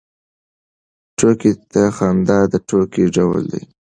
[1.17, 3.61] ټوکې ته خندا د ټوکې ډول دی.